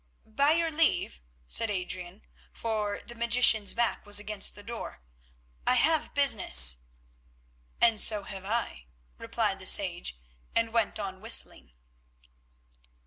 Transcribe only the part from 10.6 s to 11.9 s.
went on whistling.